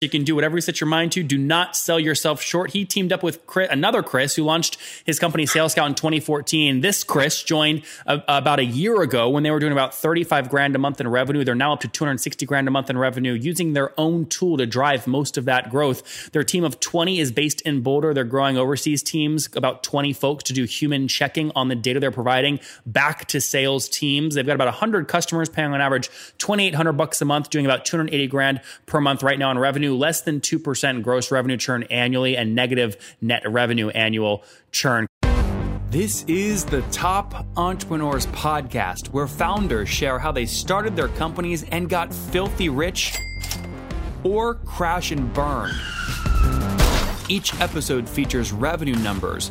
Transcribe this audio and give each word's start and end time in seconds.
You 0.00 0.08
can 0.08 0.24
do 0.24 0.34
whatever 0.34 0.56
you 0.56 0.62
set 0.62 0.80
your 0.80 0.88
mind 0.88 1.12
to. 1.12 1.22
Do 1.22 1.36
not 1.36 1.76
sell 1.76 2.00
yourself 2.00 2.40
short. 2.40 2.70
He 2.70 2.86
teamed 2.86 3.12
up 3.12 3.22
with 3.22 3.46
Chris, 3.46 3.68
another 3.70 4.02
Chris 4.02 4.34
who 4.34 4.42
launched 4.42 4.78
his 5.04 5.18
company 5.18 5.44
Sales 5.44 5.72
Scout 5.72 5.90
in 5.90 5.94
2014. 5.94 6.80
This 6.80 7.04
Chris 7.04 7.42
joined 7.42 7.82
a, 8.06 8.22
about 8.26 8.60
a 8.60 8.64
year 8.64 9.02
ago 9.02 9.28
when 9.28 9.42
they 9.42 9.50
were 9.50 9.58
doing 9.58 9.72
about 9.72 9.92
35 9.94 10.48
grand 10.48 10.74
a 10.74 10.78
month 10.78 11.02
in 11.02 11.08
revenue. 11.08 11.44
They're 11.44 11.54
now 11.54 11.74
up 11.74 11.80
to 11.80 11.88
260 11.88 12.46
grand 12.46 12.66
a 12.66 12.70
month 12.70 12.88
in 12.88 12.96
revenue 12.96 13.34
using 13.34 13.74
their 13.74 13.92
own 14.00 14.24
tool 14.24 14.56
to 14.56 14.64
drive 14.64 15.06
most 15.06 15.36
of 15.36 15.44
that 15.44 15.68
growth. 15.68 16.30
Their 16.32 16.44
team 16.44 16.64
of 16.64 16.80
20 16.80 17.20
is 17.20 17.30
based 17.30 17.60
in 17.60 17.82
Boulder. 17.82 18.14
They're 18.14 18.24
growing 18.24 18.56
overseas 18.56 19.02
teams, 19.02 19.54
about 19.54 19.82
20 19.82 20.14
folks 20.14 20.44
to 20.44 20.54
do 20.54 20.64
human 20.64 21.08
checking 21.08 21.52
on 21.54 21.68
the 21.68 21.76
data 21.76 22.00
they're 22.00 22.10
providing 22.10 22.60
back 22.86 23.26
to 23.26 23.38
sales 23.38 23.86
teams. 23.86 24.34
They've 24.34 24.46
got 24.46 24.54
about 24.54 24.68
100 24.68 25.08
customers 25.08 25.50
paying 25.50 25.74
on 25.74 25.82
average 25.82 26.08
2,800 26.38 26.94
bucks 26.94 27.20
a 27.20 27.26
month, 27.26 27.50
doing 27.50 27.66
about 27.66 27.84
280 27.84 28.26
grand 28.28 28.62
per 28.86 28.98
month 28.98 29.22
right 29.22 29.38
now 29.38 29.50
in 29.50 29.58
revenue 29.58 29.89
revenue, 29.90 29.98
less 29.98 30.20
than 30.22 30.40
2% 30.40 31.02
gross 31.02 31.30
revenue 31.30 31.56
churn 31.56 31.84
annually, 31.84 32.36
and 32.36 32.54
negative 32.54 32.96
net 33.20 33.42
revenue 33.50 33.88
annual 33.90 34.42
churn. 34.72 35.06
This 35.90 36.24
is 36.28 36.64
the 36.64 36.82
Top 36.92 37.46
Entrepreneurs 37.56 38.26
Podcast, 38.26 39.08
where 39.08 39.26
founders 39.26 39.88
share 39.88 40.20
how 40.20 40.30
they 40.30 40.46
started 40.46 40.94
their 40.94 41.08
companies 41.08 41.64
and 41.72 41.88
got 41.88 42.14
filthy 42.14 42.68
rich 42.68 43.16
or 44.22 44.54
crash 44.54 45.10
and 45.10 45.32
burn. 45.34 45.72
Each 47.28 47.58
episode 47.60 48.08
features 48.08 48.52
revenue 48.52 48.96
numbers, 48.96 49.50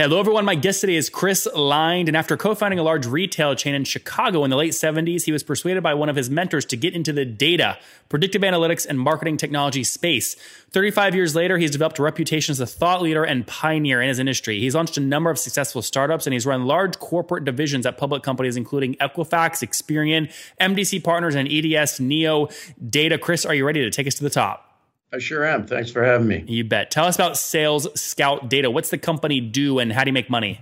Hello, 0.00 0.18
everyone. 0.18 0.46
My 0.46 0.54
guest 0.54 0.80
today 0.80 0.96
is 0.96 1.10
Chris 1.10 1.46
Linde. 1.54 2.08
And 2.08 2.16
after 2.16 2.34
co 2.34 2.54
founding 2.54 2.78
a 2.78 2.82
large 2.82 3.04
retail 3.04 3.54
chain 3.54 3.74
in 3.74 3.84
Chicago 3.84 4.44
in 4.44 4.50
the 4.50 4.56
late 4.56 4.72
70s, 4.72 5.24
he 5.24 5.30
was 5.30 5.42
persuaded 5.42 5.82
by 5.82 5.92
one 5.92 6.08
of 6.08 6.16
his 6.16 6.30
mentors 6.30 6.64
to 6.64 6.76
get 6.78 6.94
into 6.94 7.12
the 7.12 7.26
data, 7.26 7.76
predictive 8.08 8.40
analytics, 8.40 8.86
and 8.86 8.98
marketing 8.98 9.36
technology 9.36 9.84
space. 9.84 10.36
35 10.70 11.14
years 11.14 11.34
later, 11.34 11.58
he's 11.58 11.70
developed 11.70 11.98
a 11.98 12.02
reputation 12.02 12.50
as 12.50 12.60
a 12.60 12.66
thought 12.66 13.02
leader 13.02 13.24
and 13.24 13.46
pioneer 13.46 14.00
in 14.00 14.08
his 14.08 14.18
industry. 14.18 14.58
He's 14.58 14.74
launched 14.74 14.96
a 14.96 15.00
number 15.00 15.28
of 15.28 15.38
successful 15.38 15.82
startups 15.82 16.26
and 16.26 16.32
he's 16.32 16.46
run 16.46 16.64
large 16.64 16.98
corporate 16.98 17.44
divisions 17.44 17.84
at 17.84 17.98
public 17.98 18.22
companies, 18.22 18.56
including 18.56 18.94
Equifax, 18.94 19.62
Experian, 19.62 20.32
MDC 20.58 21.04
Partners, 21.04 21.34
and 21.34 21.46
EDS 21.46 22.00
Neo 22.00 22.48
Data. 22.88 23.18
Chris, 23.18 23.44
are 23.44 23.54
you 23.54 23.66
ready 23.66 23.82
to 23.82 23.90
take 23.90 24.06
us 24.06 24.14
to 24.14 24.22
the 24.22 24.30
top? 24.30 24.69
I 25.12 25.18
sure 25.18 25.44
am. 25.44 25.66
Thanks 25.66 25.90
for 25.90 26.04
having 26.04 26.28
me. 26.28 26.44
You 26.46 26.62
bet. 26.62 26.92
Tell 26.92 27.04
us 27.04 27.16
about 27.16 27.36
Sales 27.36 27.88
Scout 28.00 28.48
Data. 28.48 28.70
What's 28.70 28.90
the 28.90 28.98
company 28.98 29.40
do 29.40 29.80
and 29.80 29.92
how 29.92 30.04
do 30.04 30.08
you 30.08 30.12
make 30.12 30.30
money? 30.30 30.60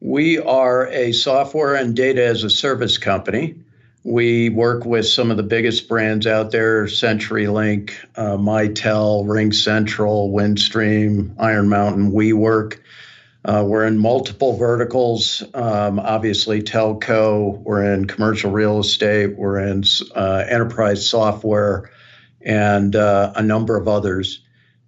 We 0.00 0.38
are 0.38 0.86
a 0.88 1.12
software 1.12 1.74
and 1.74 1.96
data 1.96 2.24
as 2.24 2.44
a 2.44 2.50
service 2.50 2.96
company. 2.96 3.56
We 4.04 4.50
work 4.50 4.84
with 4.84 5.06
some 5.06 5.30
of 5.30 5.36
the 5.36 5.42
biggest 5.42 5.88
brands 5.88 6.26
out 6.26 6.50
there 6.52 6.84
CenturyLink, 6.84 7.92
uh, 8.16 8.36
Mitel, 8.36 9.24
RingCentral, 9.24 10.30
Windstream, 10.30 11.34
Iron 11.38 11.68
Mountain, 11.68 12.12
WeWork. 12.12 12.78
Uh, 13.46 13.64
we're 13.66 13.86
in 13.86 13.98
multiple 13.98 14.56
verticals, 14.56 15.42
um, 15.54 15.98
obviously, 15.98 16.62
telco, 16.62 17.58
we're 17.60 17.94
in 17.94 18.06
commercial 18.06 18.50
real 18.50 18.78
estate, 18.78 19.36
we're 19.36 19.58
in 19.58 19.84
uh, 20.14 20.44
enterprise 20.48 21.08
software 21.08 21.90
and 22.44 22.94
uh, 22.94 23.32
a 23.34 23.42
number 23.42 23.76
of 23.76 23.88
others. 23.88 24.40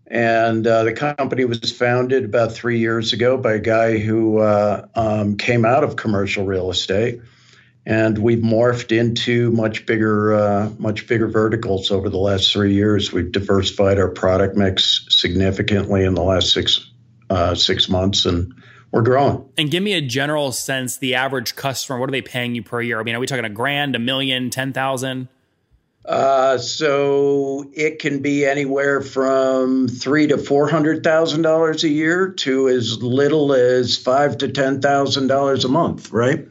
And 0.08 0.64
uh, 0.66 0.84
the 0.84 0.92
company 0.92 1.44
was 1.44 1.72
founded 1.72 2.24
about 2.24 2.52
three 2.52 2.78
years 2.78 3.12
ago 3.12 3.36
by 3.36 3.54
a 3.54 3.58
guy 3.58 3.98
who 3.98 4.38
uh, 4.38 4.86
um, 4.94 5.36
came 5.36 5.64
out 5.64 5.82
of 5.82 5.96
commercial 5.96 6.44
real 6.44 6.70
estate, 6.70 7.20
and 7.84 8.16
we've 8.16 8.38
morphed 8.38 8.96
into 8.96 9.50
much 9.50 9.84
bigger, 9.84 10.34
uh, 10.34 10.70
much 10.78 11.08
bigger 11.08 11.26
verticals 11.26 11.90
over 11.90 12.08
the 12.08 12.18
last 12.18 12.52
three 12.52 12.74
years. 12.74 13.12
We've 13.12 13.32
diversified 13.32 13.98
our 13.98 14.08
product 14.08 14.56
mix 14.56 15.06
significantly 15.08 16.04
in 16.04 16.14
the 16.14 16.22
last 16.22 16.52
six 16.52 16.88
uh, 17.28 17.56
six 17.56 17.88
months, 17.88 18.26
and 18.26 18.54
we're 18.92 19.02
growing. 19.02 19.44
And 19.58 19.72
give 19.72 19.82
me 19.82 19.94
a 19.94 20.00
general 20.00 20.52
sense: 20.52 20.98
the 20.98 21.16
average 21.16 21.56
customer, 21.56 21.98
what 21.98 22.08
are 22.08 22.12
they 22.12 22.22
paying 22.22 22.54
you 22.54 22.62
per 22.62 22.80
year? 22.80 23.00
I 23.00 23.02
mean, 23.02 23.16
are 23.16 23.20
we 23.20 23.26
talking 23.26 23.44
a 23.44 23.50
grand, 23.50 23.96
a 23.96 23.98
million, 23.98 24.50
ten 24.50 24.72
thousand? 24.72 25.28
Uh, 26.06 26.56
so 26.56 27.68
it 27.74 27.98
can 27.98 28.22
be 28.22 28.44
anywhere 28.44 29.00
from 29.00 29.88
three 29.88 30.26
to 30.28 30.38
four 30.38 30.68
hundred 30.68 31.02
thousand 31.02 31.42
dollars 31.42 31.82
a 31.82 31.88
year 31.88 32.30
to 32.30 32.68
as 32.68 33.02
little 33.02 33.52
as 33.52 33.96
five 33.96 34.38
to 34.38 34.48
ten 34.48 34.80
thousand 34.80 35.26
dollars 35.26 35.64
a 35.64 35.68
month, 35.68 36.12
right? 36.12 36.46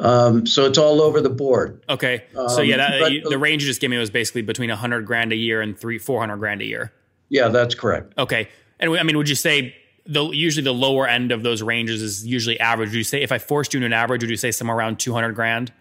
Um, 0.00 0.46
so 0.46 0.64
it's 0.64 0.78
all 0.78 1.02
over 1.02 1.20
the 1.20 1.30
board. 1.30 1.84
Okay, 1.88 2.24
so 2.48 2.62
yeah, 2.62 2.78
that, 2.78 3.02
um, 3.02 3.20
but, 3.22 3.30
the 3.30 3.38
range 3.38 3.62
you 3.62 3.68
just 3.68 3.80
gave 3.80 3.90
me 3.90 3.98
was 3.98 4.10
basically 4.10 4.42
between 4.42 4.70
a 4.70 4.76
hundred 4.76 5.06
grand 5.06 5.32
a 5.32 5.36
year 5.36 5.60
and 5.60 5.78
three 5.78 5.98
four 5.98 6.18
hundred 6.18 6.38
grand 6.38 6.60
a 6.60 6.64
year. 6.64 6.92
Yeah, 7.28 7.48
that's 7.48 7.76
correct. 7.76 8.14
Okay, 8.18 8.48
and 8.80 8.96
I 8.96 9.04
mean, 9.04 9.16
would 9.18 9.28
you 9.28 9.36
say 9.36 9.74
the 10.06 10.24
usually 10.30 10.64
the 10.64 10.74
lower 10.74 11.06
end 11.06 11.30
of 11.30 11.44
those 11.44 11.62
ranges 11.62 12.02
is 12.02 12.26
usually 12.26 12.58
average? 12.58 12.88
Would 12.88 12.96
you 12.96 13.04
say 13.04 13.22
if 13.22 13.30
I 13.30 13.38
forced 13.38 13.72
you 13.72 13.78
into 13.78 13.86
an 13.86 13.92
average, 13.92 14.22
would 14.22 14.30
you 14.30 14.36
say 14.36 14.50
somewhere 14.50 14.76
around 14.76 14.98
two 14.98 15.12
hundred 15.12 15.34
grand? 15.34 15.72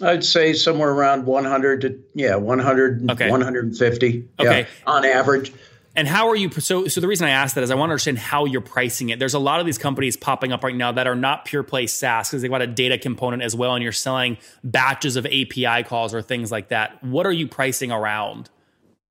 I'd 0.00 0.24
say 0.24 0.52
somewhere 0.54 0.90
around 0.90 1.26
100 1.26 1.80
to 1.82 2.02
yeah, 2.14 2.36
100 2.36 3.10
okay. 3.10 3.30
150 3.30 4.28
okay. 4.40 4.60
Yeah, 4.60 4.66
on 4.86 5.04
average. 5.04 5.52
And 5.94 6.08
how 6.08 6.28
are 6.28 6.36
you 6.36 6.50
so 6.50 6.88
so 6.88 7.00
the 7.02 7.08
reason 7.08 7.26
I 7.26 7.30
ask 7.30 7.54
that 7.54 7.64
is 7.64 7.70
I 7.70 7.74
want 7.74 7.90
to 7.90 7.92
understand 7.92 8.18
how 8.18 8.46
you're 8.46 8.62
pricing 8.62 9.10
it. 9.10 9.18
There's 9.18 9.34
a 9.34 9.38
lot 9.38 9.60
of 9.60 9.66
these 9.66 9.76
companies 9.76 10.16
popping 10.16 10.50
up 10.50 10.64
right 10.64 10.74
now 10.74 10.92
that 10.92 11.06
are 11.06 11.14
not 11.14 11.44
pure 11.44 11.62
play 11.62 11.86
SaaS 11.86 12.30
because 12.30 12.40
they've 12.40 12.50
got 12.50 12.62
a 12.62 12.66
data 12.66 12.96
component 12.96 13.42
as 13.42 13.54
well 13.54 13.74
and 13.74 13.82
you're 13.82 13.92
selling 13.92 14.38
batches 14.64 15.16
of 15.16 15.26
API 15.26 15.82
calls 15.84 16.14
or 16.14 16.22
things 16.22 16.50
like 16.50 16.68
that. 16.68 17.02
What 17.04 17.26
are 17.26 17.32
you 17.32 17.46
pricing 17.46 17.92
around? 17.92 18.48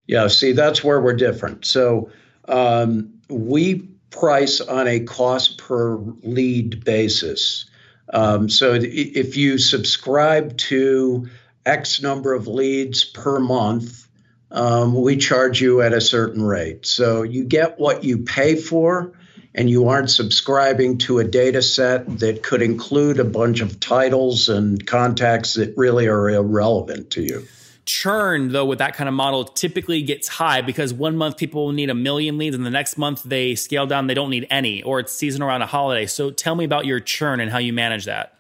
Yeah, 0.07 0.27
see 0.27 0.53
that's 0.53 0.83
where 0.83 0.99
we're 0.99 1.13
different. 1.13 1.65
So 1.65 2.09
um, 2.47 3.13
we 3.29 3.87
price 4.09 4.59
on 4.59 4.87
a 4.87 5.01
cost 5.01 5.57
per 5.57 5.97
lead 6.23 6.83
basis. 6.83 7.65
Um, 8.11 8.49
so 8.49 8.73
if 8.73 9.37
you 9.37 9.57
subscribe 9.57 10.57
to 10.57 11.27
X 11.65 12.01
number 12.01 12.33
of 12.33 12.47
leads 12.47 13.03
per 13.03 13.39
month, 13.39 14.07
um, 14.51 14.93
we 14.93 15.17
charge 15.17 15.61
you 15.61 15.81
at 15.81 15.93
a 15.93 16.01
certain 16.01 16.43
rate. 16.43 16.85
So 16.85 17.23
you 17.23 17.45
get 17.45 17.79
what 17.79 18.03
you 18.03 18.19
pay 18.19 18.55
for, 18.55 19.13
and 19.55 19.69
you 19.69 19.89
aren't 19.89 20.09
subscribing 20.09 20.97
to 20.99 21.19
a 21.19 21.23
data 21.23 21.61
set 21.61 22.19
that 22.19 22.43
could 22.43 22.61
include 22.61 23.19
a 23.19 23.25
bunch 23.25 23.61
of 23.61 23.79
titles 23.79 24.49
and 24.49 24.85
contacts 24.85 25.53
that 25.55 25.77
really 25.77 26.07
are 26.07 26.29
irrelevant 26.29 27.11
to 27.11 27.21
you 27.21 27.47
churn 27.91 28.53
though 28.53 28.65
with 28.65 28.79
that 28.79 28.95
kind 28.95 29.09
of 29.09 29.13
model 29.13 29.43
typically 29.43 30.01
gets 30.01 30.29
high 30.29 30.61
because 30.61 30.93
one 30.93 31.17
month 31.17 31.35
people 31.35 31.65
will 31.65 31.73
need 31.73 31.89
a 31.89 31.93
million 31.93 32.37
leads 32.37 32.55
and 32.55 32.65
the 32.65 32.71
next 32.71 32.97
month 32.97 33.21
they 33.23 33.53
scale 33.53 33.85
down 33.85 34.07
they 34.07 34.13
don't 34.13 34.29
need 34.29 34.47
any 34.49 34.81
or 34.83 35.01
it's 35.01 35.11
season 35.11 35.41
around 35.41 35.61
a 35.61 35.65
holiday. 35.65 36.05
So 36.05 36.31
tell 36.31 36.55
me 36.55 36.63
about 36.63 36.85
your 36.85 37.01
churn 37.01 37.41
and 37.41 37.51
how 37.51 37.57
you 37.57 37.73
manage 37.73 38.05
that. 38.05 38.33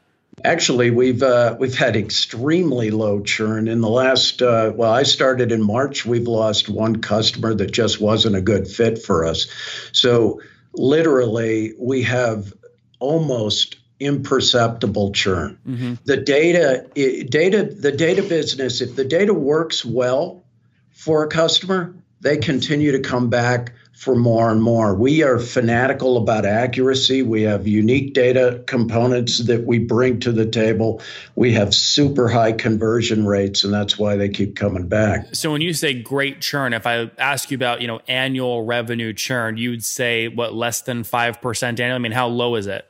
Actually 0.45 0.89
we've 0.89 1.21
uh, 1.21 1.57
we've 1.59 1.77
had 1.77 1.97
extremely 1.97 2.91
low 2.91 3.21
churn 3.21 3.67
in 3.67 3.81
the 3.81 3.89
last 3.89 4.41
uh, 4.41 4.71
well 4.73 4.93
i 4.93 5.03
started 5.03 5.51
in 5.51 5.61
march. 5.61 6.05
We've 6.05 6.27
lost 6.27 6.69
one 6.69 7.01
customer 7.01 7.53
that 7.53 7.71
just 7.71 7.99
wasn't 7.99 8.37
a 8.37 8.41
good 8.41 8.69
fit 8.69 9.03
for 9.03 9.25
us. 9.25 9.47
So 9.91 10.41
literally 10.73 11.73
we 11.77 12.03
have 12.03 12.53
almost 12.99 13.75
imperceptible 14.01 15.11
churn. 15.13 15.57
Mm-hmm. 15.67 15.93
The 16.05 16.17
data, 16.17 16.87
data, 17.29 17.63
the 17.63 17.91
data 17.91 18.23
business. 18.23 18.81
If 18.81 18.95
the 18.95 19.05
data 19.05 19.33
works 19.33 19.85
well 19.85 20.43
for 20.91 21.23
a 21.23 21.27
customer, 21.27 21.95
they 22.19 22.37
continue 22.37 22.91
to 22.93 22.99
come 22.99 23.29
back 23.29 23.73
for 24.01 24.15
more 24.15 24.49
and 24.49 24.63
more. 24.63 24.95
We 24.95 25.21
are 25.21 25.37
fanatical 25.37 26.17
about 26.17 26.43
accuracy. 26.43 27.21
We 27.21 27.43
have 27.43 27.67
unique 27.67 28.15
data 28.15 28.63
components 28.65 29.37
that 29.45 29.67
we 29.67 29.77
bring 29.77 30.19
to 30.21 30.31
the 30.31 30.47
table. 30.47 31.03
We 31.35 31.53
have 31.53 31.75
super 31.75 32.27
high 32.27 32.53
conversion 32.53 33.27
rates, 33.27 33.63
and 33.63 33.71
that's 33.71 33.99
why 33.99 34.15
they 34.15 34.29
keep 34.29 34.55
coming 34.55 34.87
back. 34.87 35.35
So 35.35 35.51
when 35.51 35.61
you 35.61 35.73
say 35.73 35.93
great 35.93 36.41
churn, 36.41 36.73
if 36.73 36.87
I 36.87 37.11
ask 37.19 37.51
you 37.51 37.55
about 37.55 37.81
you 37.81 37.87
know 37.87 38.01
annual 38.07 38.63
revenue 38.63 39.13
churn, 39.13 39.57
you'd 39.57 39.83
say 39.83 40.27
what 40.27 40.55
less 40.55 40.81
than 40.81 41.03
five 41.03 41.39
percent 41.39 41.79
annually. 41.79 41.95
I 41.95 41.99
mean, 41.99 42.11
how 42.11 42.27
low 42.27 42.55
is 42.55 42.65
it? 42.65 42.87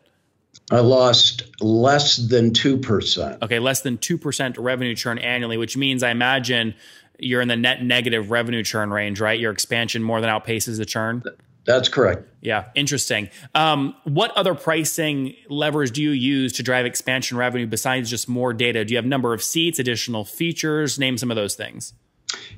I 0.71 0.79
lost 0.79 1.43
less 1.61 2.15
than 2.15 2.51
2%. 2.51 3.41
Okay, 3.41 3.59
less 3.59 3.81
than 3.81 3.97
2% 3.97 4.55
revenue 4.57 4.95
churn 4.95 5.19
annually, 5.19 5.57
which 5.57 5.75
means 5.75 6.01
I 6.01 6.11
imagine 6.11 6.73
you're 7.19 7.41
in 7.41 7.49
the 7.49 7.57
net 7.57 7.83
negative 7.83 8.31
revenue 8.31 8.63
churn 8.63 8.89
range, 8.91 9.19
right? 9.19 9.39
Your 9.39 9.51
expansion 9.51 10.01
more 10.01 10.21
than 10.21 10.29
outpaces 10.29 10.77
the 10.77 10.85
churn. 10.85 11.23
That's 11.65 11.89
correct. 11.89 12.27
Yeah, 12.41 12.69
interesting. 12.73 13.29
Um, 13.53 13.95
what 14.05 14.31
other 14.31 14.55
pricing 14.55 15.35
levers 15.47 15.91
do 15.91 16.01
you 16.01 16.11
use 16.11 16.53
to 16.53 16.63
drive 16.63 16.85
expansion 16.85 17.37
revenue 17.37 17.67
besides 17.67 18.09
just 18.09 18.27
more 18.27 18.53
data? 18.53 18.83
Do 18.83 18.93
you 18.93 18.97
have 18.97 19.05
number 19.05 19.33
of 19.33 19.43
seats, 19.43 19.77
additional 19.77 20.25
features? 20.25 20.97
Name 20.97 21.17
some 21.17 21.29
of 21.29 21.35
those 21.35 21.53
things. 21.53 21.93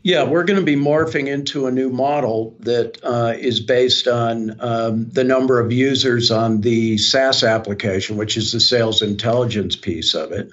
Yeah, 0.01 0.23
we're 0.23 0.43
going 0.43 0.59
to 0.59 0.65
be 0.65 0.75
morphing 0.75 1.27
into 1.27 1.67
a 1.67 1.71
new 1.71 1.89
model 1.89 2.55
that 2.61 2.97
uh, 3.03 3.33
is 3.37 3.59
based 3.59 4.07
on 4.07 4.55
um, 4.59 5.09
the 5.09 5.23
number 5.23 5.59
of 5.59 5.71
users 5.71 6.31
on 6.31 6.61
the 6.61 6.97
SaaS 6.97 7.43
application, 7.43 8.17
which 8.17 8.35
is 8.35 8.51
the 8.51 8.59
sales 8.59 9.01
intelligence 9.01 9.75
piece 9.75 10.13
of 10.13 10.31
it. 10.31 10.51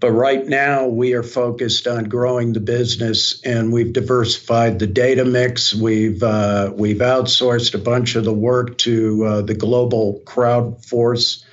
But 0.00 0.12
right 0.12 0.46
now, 0.46 0.86
we 0.86 1.12
are 1.12 1.22
focused 1.22 1.86
on 1.86 2.04
growing 2.04 2.54
the 2.54 2.60
business, 2.60 3.42
and 3.44 3.70
we've 3.70 3.92
diversified 3.92 4.78
the 4.78 4.86
data 4.86 5.26
mix. 5.26 5.74
We've 5.74 6.22
uh, 6.22 6.72
we've 6.74 6.98
outsourced 6.98 7.74
a 7.74 7.78
bunch 7.78 8.16
of 8.16 8.24
the 8.24 8.32
work 8.32 8.78
to 8.78 9.24
uh, 9.24 9.42
the 9.42 9.52
global 9.52 10.22
crowd 10.24 10.82
force, 10.86 11.44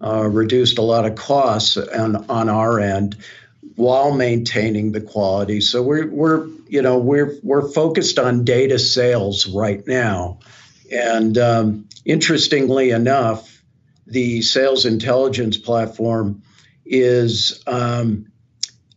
uh, 0.00 0.28
reduced 0.28 0.78
a 0.78 0.82
lot 0.82 1.06
of 1.06 1.14
costs 1.14 1.76
on 1.76 2.28
on 2.28 2.48
our 2.48 2.80
end 2.80 3.16
while 3.76 4.14
maintaining 4.14 4.92
the 4.92 5.00
quality. 5.00 5.60
So 5.60 5.82
we're 5.82 6.06
we're 6.06 6.46
you 6.68 6.82
know 6.82 6.98
we're 6.98 7.38
we're 7.42 7.68
focused 7.70 8.18
on 8.18 8.44
data 8.44 8.78
sales 8.78 9.46
right 9.46 9.86
now, 9.86 10.40
and 10.90 11.36
um, 11.38 11.88
interestingly 12.04 12.90
enough, 12.90 13.62
the 14.06 14.42
sales 14.42 14.84
intelligence 14.84 15.56
platform 15.56 16.42
is 16.84 17.62
um, 17.66 18.26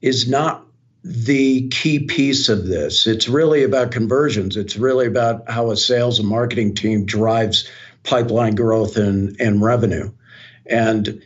is 0.02 0.28
not 0.28 0.66
the 1.04 1.68
key 1.70 2.00
piece 2.00 2.50
of 2.50 2.66
this. 2.66 3.06
It's 3.06 3.30
really 3.30 3.64
about 3.64 3.92
conversions. 3.92 4.58
It's 4.58 4.76
really 4.76 5.06
about 5.06 5.50
how 5.50 5.70
a 5.70 5.78
sales 5.78 6.18
and 6.18 6.28
marketing 6.28 6.74
team 6.74 7.06
drives 7.06 7.70
pipeline 8.04 8.56
growth 8.56 8.98
and, 8.98 9.40
and 9.40 9.62
revenue. 9.62 10.12
And 10.66 11.22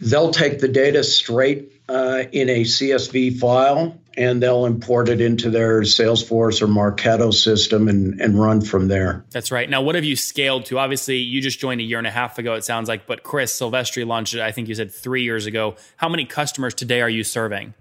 they'll 0.00 0.30
take 0.30 0.60
the 0.60 0.68
data 0.68 1.04
straight 1.04 1.79
uh, 1.90 2.24
in 2.30 2.48
a 2.48 2.62
CSV 2.62 3.38
file 3.38 3.98
and 4.16 4.40
they'll 4.40 4.64
import 4.64 5.08
it 5.08 5.20
into 5.20 5.50
their 5.50 5.80
Salesforce 5.82 6.62
or 6.62 6.68
Marketo 6.68 7.34
system 7.34 7.88
and, 7.88 8.20
and 8.20 8.38
run 8.38 8.60
from 8.60 8.86
there. 8.86 9.24
That's 9.30 9.50
right. 9.50 9.68
Now, 9.68 9.82
what 9.82 9.96
have 9.96 10.04
you 10.04 10.14
scaled 10.14 10.66
to? 10.66 10.78
Obviously, 10.78 11.16
you 11.16 11.40
just 11.40 11.58
joined 11.58 11.80
a 11.80 11.84
year 11.84 11.98
and 11.98 12.06
a 12.06 12.12
half 12.12 12.38
ago, 12.38 12.54
it 12.54 12.64
sounds 12.64 12.88
like, 12.88 13.06
but 13.06 13.24
Chris 13.24 13.58
Silvestri 13.58 14.06
launched 14.06 14.34
it, 14.34 14.40
I 14.40 14.52
think 14.52 14.68
you 14.68 14.74
said 14.74 14.92
three 14.92 15.22
years 15.22 15.46
ago. 15.46 15.76
How 15.96 16.08
many 16.08 16.26
customers 16.26 16.74
today 16.74 17.00
are 17.00 17.10
you 17.10 17.24
serving? 17.24 17.74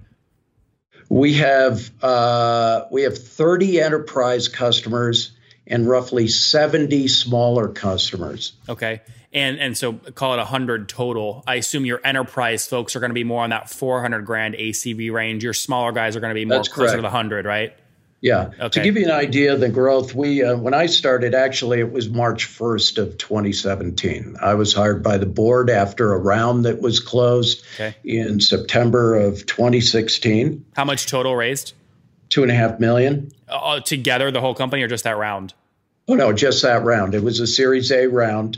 We 1.10 1.34
have 1.36 1.92
uh, 2.04 2.86
we 2.92 3.04
have 3.04 3.18
30 3.18 3.82
enterprise 3.82 4.48
customers 4.48 5.32
and 5.70 5.88
roughly 5.88 6.28
70 6.28 7.08
smaller 7.08 7.68
customers. 7.70 8.54
Okay 8.68 9.02
and 9.32 9.60
and 9.60 9.78
so 9.78 9.94
call 9.94 10.34
it 10.34 10.40
a 10.40 10.46
hundred 10.46 10.90
total. 10.90 11.44
I 11.46 11.56
assume 11.56 11.86
your 11.86 12.02
enterprise 12.04 12.66
folks 12.68 12.96
are 12.96 13.00
going 13.00 13.12
to 13.12 13.14
be 13.16 13.24
more 13.24 13.44
on 13.44 13.52
that 13.52 13.70
four 13.70 14.02
hundred 14.02 14.22
grand 14.26 14.56
ACV 14.56 15.12
range. 15.12 15.44
Your 15.44 15.54
smaller 15.54 15.92
guys 15.92 16.16
are 16.16 16.20
going 16.20 16.32
to 16.32 16.36
be 16.36 16.46
more 16.46 16.58
That's 16.58 16.68
closer 16.68 16.88
correct. 16.94 16.98
to 16.98 17.02
the 17.04 17.12
hundred, 17.12 17.46
right? 17.46 17.76
Yeah. 18.22 18.50
Okay. 18.60 18.70
To 18.70 18.82
give 18.84 18.98
you 18.98 19.06
an 19.06 19.12
idea 19.12 19.54
of 19.54 19.60
the 19.60 19.70
growth, 19.70 20.16
we 20.16 20.44
uh, 20.44 20.58
when 20.58 20.74
I 20.74 20.88
started, 20.88 21.36
actually, 21.36 21.80
it 21.80 21.92
was 21.92 22.10
March 22.10 22.48
1st 22.48 22.98
of 22.98 23.18
2017. 23.20 24.36
I 24.42 24.56
was 24.56 24.74
hired 24.74 25.04
by 25.04 25.18
the 25.18 25.26
board 25.28 25.70
after 25.70 26.12
a 26.14 26.18
round 26.18 26.66
that 26.66 26.82
was 26.82 27.00
closed 27.00 27.64
Okay. 27.76 27.96
in 28.04 28.40
September 28.42 29.16
of 29.16 29.46
2016. 29.46 30.66
How 30.76 30.86
much 30.86 31.06
total 31.06 31.36
raised 31.36 31.74
Two 32.30 32.42
and 32.44 32.52
a 32.52 32.56
half 32.56 32.80
million. 32.80 33.32
uh, 33.48 33.80
together, 33.80 34.32
the 34.32 34.42
whole 34.42 34.54
company, 34.56 34.84
or 34.84 34.88
just 34.88 35.04
that 35.04 35.18
round? 35.18 35.54
Oh 36.10 36.16
no, 36.16 36.34
just 36.34 36.64
that 36.64 36.84
round. 36.84 37.14
It 37.14 37.22
was 37.22 37.40
a 37.40 37.46
Series 37.46 37.92
A 37.92 38.08
round. 38.08 38.58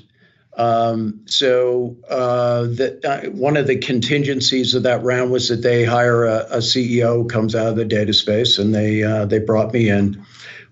Um, 0.56 1.24
so 1.26 1.98
uh, 2.10 2.68
uh, 3.04 3.22
one 3.32 3.58
of 3.58 3.68
the 3.68 3.78
contingencies 3.78 4.74
of 4.74 4.84
that 4.84 5.04
round 5.04 5.32
was 5.32 5.50
that 5.50 5.62
they 5.62 5.84
hire 5.84 6.24
a, 6.24 6.46
a 6.50 6.58
CEO 6.60 7.18
who 7.18 7.28
comes 7.28 7.54
out 7.54 7.68
of 7.68 7.76
the 7.76 7.84
data 7.84 8.14
space, 8.14 8.58
and 8.58 8.74
they 8.74 9.04
uh, 9.04 9.26
they 9.26 9.40
brought 9.40 9.74
me 9.74 9.90
in. 9.90 10.26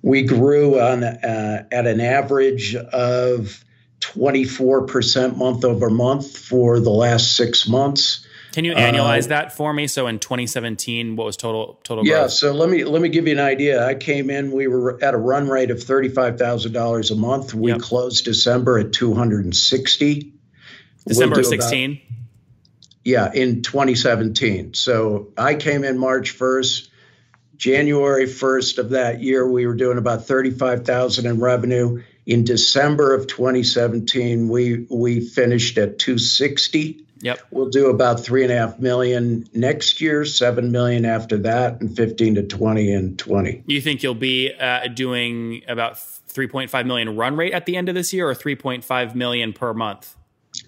We 0.03 0.23
grew 0.23 0.79
on 0.79 1.03
uh, 1.03 1.65
at 1.69 1.85
an 1.85 1.99
average 1.99 2.75
of 2.75 3.61
24% 3.99 5.35
month 5.35 5.65
over 5.65 5.89
month 5.89 6.37
for 6.37 6.79
the 6.79 6.91
last 6.91 7.35
six 7.35 7.67
months. 7.67 8.25
Can 8.51 8.65
you 8.65 8.73
uh, 8.73 8.77
annualize 8.77 9.27
that 9.27 9.55
for 9.55 9.71
me? 9.73 9.87
So 9.87 10.07
in 10.07 10.19
2017, 10.19 11.15
what 11.15 11.25
was 11.25 11.37
total 11.37 11.79
total 11.83 12.05
Yeah, 12.05 12.19
growth? 12.21 12.31
so 12.31 12.51
let 12.53 12.69
me 12.69 12.83
let 12.83 13.01
me 13.01 13.09
give 13.09 13.27
you 13.27 13.33
an 13.33 13.39
idea. 13.39 13.85
I 13.85 13.95
came 13.95 14.29
in, 14.29 14.51
we 14.51 14.67
were 14.67 15.01
at 15.03 15.13
a 15.13 15.17
run 15.17 15.47
rate 15.47 15.71
of 15.71 15.81
thirty-five 15.83 16.37
thousand 16.39 16.73
dollars 16.73 17.11
a 17.11 17.15
month. 17.15 17.53
We 17.53 17.71
Yep. 17.71 17.81
closed 17.81 18.25
December 18.25 18.79
at 18.79 18.91
two 18.91 19.13
hundred 19.13 19.45
and 19.45 19.55
sixty. 19.55 20.33
December 21.07 21.35
We'll 21.35 21.39
of 21.41 21.45
16. 21.47 22.01
yeah, 23.03 23.31
in 23.33 23.61
2017. 23.61 24.73
So 24.73 25.29
I 25.37 25.55
came 25.55 25.83
in 25.83 25.97
March 25.97 26.37
1st. 26.37 26.87
January 27.57 28.25
1st 28.25 28.77
of 28.77 28.89
that 28.91 29.21
year, 29.21 29.45
we 29.49 29.65
were 29.65 29.73
doing 29.73 29.97
about 29.97 30.25
35,000 30.27 31.25
in 31.25 31.39
revenue. 31.41 32.03
In 32.25 32.43
December 32.45 33.13
of 33.15 33.27
2017, 33.27 34.49
we 34.49 34.85
we 34.89 35.19
finished 35.19 35.77
at 35.77 35.97
260. 35.99 37.05
Yep. 37.21 37.39
We'll 37.51 37.69
do 37.69 37.89
about 37.89 38.19
three 38.19 38.43
and 38.43 38.51
a 38.51 38.57
half 38.57 38.79
million 38.79 39.47
next 39.53 39.99
year, 39.99 40.23
seven 40.25 40.71
million 40.71 41.05
after 41.05 41.37
that, 41.39 41.81
and 41.81 41.95
15 41.95 42.35
to 42.35 42.43
20 42.43 42.93
in 42.93 43.17
20. 43.17 43.63
You 43.67 43.81
think 43.81 44.03
you'll 44.03 44.13
be 44.15 44.53
uh, 44.53 44.87
doing 44.87 45.63
about 45.67 45.95
3.5 45.95 46.85
million 46.85 47.15
run 47.15 47.35
rate 47.35 47.53
at 47.53 47.65
the 47.65 47.75
end 47.75 47.89
of 47.89 47.95
this 47.95 48.13
year, 48.13 48.29
or 48.29 48.35
3.5 48.35 49.15
million 49.15 49.53
per 49.53 49.73
month? 49.73 50.15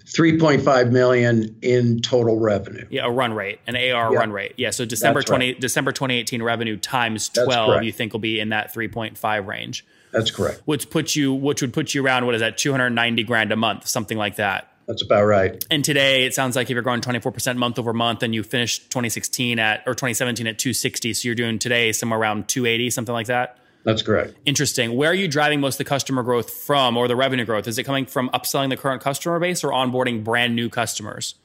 3.5 0.05 0.91
million 0.91 1.55
in 1.61 2.01
total 2.01 2.37
revenue. 2.39 2.85
Yeah, 2.89 3.05
a 3.05 3.09
run 3.09 3.33
rate, 3.33 3.59
an 3.65 3.75
AR 3.75 4.11
Yeah. 4.13 4.19
run 4.19 4.31
rate. 4.31 4.53
Yeah, 4.57 4.71
so 4.71 4.85
December 4.85 5.21
That's 5.21 5.29
20 5.29 5.53
December 5.55 5.91
2018 5.91 6.43
revenue 6.43 6.77
times 6.77 7.29
12 7.29 7.83
you 7.83 7.91
think 7.91 8.13
will 8.13 8.19
be 8.19 8.39
in 8.39 8.49
that 8.49 8.73
3.5 8.73 9.47
range. 9.47 9.85
That's 10.11 10.29
correct. 10.29 10.61
Which 10.65 10.89
puts 10.89 11.15
you 11.15 11.33
which 11.33 11.61
would 11.61 11.73
put 11.73 11.93
you 11.93 12.05
around 12.05 12.25
what 12.25 12.35
is 12.35 12.41
that 12.41 12.57
290 12.57 13.23
grand 13.23 13.51
a 13.51 13.55
month, 13.55 13.87
something 13.87 14.17
like 14.17 14.35
that. 14.35 14.70
That's 14.91 15.03
about 15.03 15.23
right. 15.23 15.65
And 15.71 15.85
today 15.85 16.25
it 16.25 16.33
sounds 16.33 16.57
like 16.57 16.69
if 16.69 16.71
you're 16.71 16.81
growing 16.81 16.99
24% 16.99 17.55
month 17.55 17.79
over 17.79 17.93
month 17.93 18.23
and 18.23 18.35
you 18.35 18.43
finished 18.43 18.89
2016 18.91 19.57
at 19.57 19.83
or 19.87 19.93
2017 19.93 20.45
at 20.47 20.59
260, 20.59 21.13
so 21.13 21.27
you're 21.29 21.33
doing 21.33 21.59
today 21.59 21.93
somewhere 21.93 22.19
around 22.19 22.49
280, 22.49 22.89
something 22.89 23.13
like 23.13 23.27
that. 23.27 23.57
That's 23.85 24.01
correct. 24.01 24.35
Interesting. 24.45 24.97
Where 24.97 25.09
are 25.11 25.13
you 25.13 25.29
driving 25.29 25.61
most 25.61 25.75
of 25.75 25.77
the 25.77 25.85
customer 25.85 26.23
growth 26.23 26.51
from 26.51 26.97
or 26.97 27.07
the 27.07 27.15
revenue 27.15 27.45
growth? 27.45 27.69
Is 27.69 27.77
it 27.77 27.85
coming 27.85 28.05
from 28.05 28.29
upselling 28.31 28.67
the 28.67 28.75
current 28.75 29.01
customer 29.01 29.39
base 29.39 29.63
or 29.63 29.69
onboarding 29.69 30.25
brand 30.25 30.57
new 30.57 30.67
customers? 30.67 31.35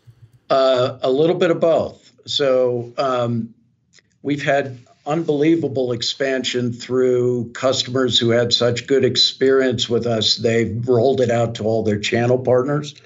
Uh, 0.50 0.98
a 1.00 1.10
little 1.10 1.36
bit 1.36 1.52
of 1.52 1.60
both. 1.60 2.10
So 2.26 2.94
um, 2.98 3.54
we've 4.22 4.42
had 4.42 4.76
unbelievable 5.06 5.92
expansion 5.92 6.72
through 6.72 7.52
customers 7.52 8.18
who 8.18 8.30
had 8.30 8.52
such 8.52 8.88
good 8.88 9.04
experience 9.04 9.88
with 9.88 10.04
us. 10.04 10.34
They've 10.34 10.84
rolled 10.88 11.20
it 11.20 11.30
out 11.30 11.54
to 11.56 11.64
all 11.64 11.84
their 11.84 12.00
channel 12.00 12.40
partners. 12.40 12.96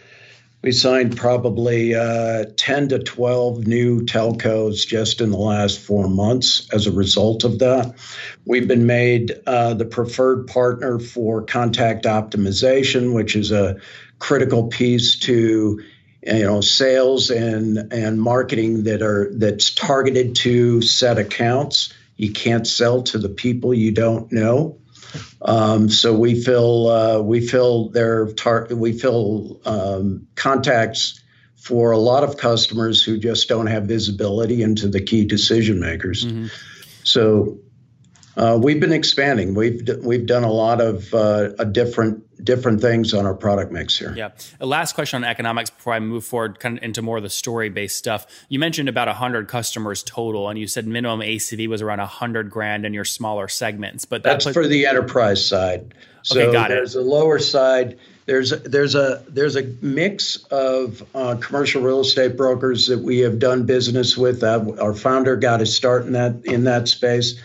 We 0.62 0.72
signed 0.72 1.16
probably 1.16 1.94
uh, 1.94 2.44
10 2.56 2.88
to 2.90 2.98
12 2.98 3.66
new 3.66 4.02
telcos 4.02 4.86
just 4.86 5.22
in 5.22 5.30
the 5.30 5.38
last 5.38 5.78
four 5.78 6.06
months 6.06 6.68
as 6.70 6.86
a 6.86 6.92
result 6.92 7.44
of 7.44 7.60
that. 7.60 7.94
We've 8.44 8.68
been 8.68 8.84
made 8.84 9.40
uh, 9.46 9.72
the 9.74 9.86
preferred 9.86 10.48
partner 10.48 10.98
for 10.98 11.42
contact 11.42 12.04
optimization, 12.04 13.14
which 13.14 13.36
is 13.36 13.50
a 13.52 13.76
critical 14.18 14.68
piece 14.68 15.18
to 15.20 15.80
you 16.26 16.42
know 16.42 16.60
sales 16.60 17.30
and 17.30 17.90
and 17.92 18.20
marketing 18.20 18.84
that 18.84 19.00
are 19.00 19.30
that's 19.34 19.74
targeted 19.74 20.36
to 20.36 20.82
set 20.82 21.18
accounts. 21.18 21.94
You 22.16 22.32
can't 22.32 22.66
sell 22.66 23.02
to 23.04 23.18
the 23.18 23.30
people 23.30 23.72
you 23.72 23.92
don't 23.92 24.30
know. 24.30 24.79
Um, 25.42 25.88
so 25.88 26.14
we 26.14 26.42
fill 26.42 26.88
uh, 26.88 27.20
we 27.20 27.46
fill 27.46 27.88
their 27.88 28.32
tar- 28.32 28.68
we 28.70 28.92
fill 28.92 29.60
um, 29.64 30.26
contacts 30.34 31.22
for 31.56 31.92
a 31.92 31.98
lot 31.98 32.24
of 32.24 32.36
customers 32.36 33.02
who 33.02 33.18
just 33.18 33.48
don't 33.48 33.66
have 33.66 33.84
visibility 33.84 34.62
into 34.62 34.88
the 34.88 35.00
key 35.00 35.24
decision 35.24 35.80
makers. 35.80 36.26
So 37.04 37.58
Uh, 38.40 38.56
we've 38.56 38.80
been 38.80 38.92
expanding. 38.92 39.52
We've 39.52 39.86
we've 40.02 40.24
done 40.24 40.44
a 40.44 40.50
lot 40.50 40.80
of 40.80 41.12
uh, 41.12 41.48
different 41.64 42.42
different 42.42 42.80
things 42.80 43.12
on 43.12 43.26
our 43.26 43.34
product 43.34 43.70
mix 43.70 43.98
here. 43.98 44.14
Yeah. 44.16 44.30
A 44.60 44.64
last 44.64 44.94
question 44.94 45.22
on 45.22 45.28
economics 45.28 45.68
before 45.68 45.92
I 45.92 46.00
move 46.00 46.24
forward, 46.24 46.58
kind 46.58 46.78
of 46.78 46.82
into 46.82 47.02
more 47.02 47.18
of 47.18 47.22
the 47.22 47.28
story 47.28 47.68
based 47.68 47.98
stuff. 47.98 48.26
You 48.48 48.58
mentioned 48.58 48.88
about 48.88 49.08
hundred 49.08 49.46
customers 49.48 50.02
total, 50.02 50.48
and 50.48 50.58
you 50.58 50.66
said 50.66 50.86
minimum 50.86 51.20
ACV 51.20 51.68
was 51.68 51.82
around 51.82 51.98
hundred 51.98 52.48
grand 52.48 52.86
in 52.86 52.94
your 52.94 53.04
smaller 53.04 53.46
segments. 53.46 54.06
But 54.06 54.22
that 54.22 54.42
that's 54.42 54.54
for 54.54 54.66
the 54.66 54.86
enterprise 54.86 55.46
side. 55.46 55.92
So 56.22 56.40
okay, 56.40 56.50
got 56.50 56.70
it. 56.70 56.76
there's 56.76 56.96
it. 56.96 57.00
a 57.00 57.02
lower 57.02 57.40
side. 57.40 57.98
There's 58.24 58.52
there's 58.62 58.94
a 58.94 59.22
there's 59.28 59.56
a 59.56 59.64
mix 59.82 60.36
of 60.44 61.06
uh, 61.14 61.36
commercial 61.42 61.82
real 61.82 62.00
estate 62.00 62.38
brokers 62.38 62.86
that 62.86 63.00
we 63.00 63.18
have 63.18 63.38
done 63.38 63.66
business 63.66 64.16
with. 64.16 64.42
Uh, 64.42 64.64
our 64.80 64.94
founder 64.94 65.36
got 65.36 65.60
his 65.60 65.76
start 65.76 66.06
in 66.06 66.12
that 66.12 66.46
in 66.46 66.64
that 66.64 66.88
space. 66.88 67.38